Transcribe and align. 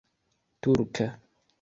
turka 0.61 1.07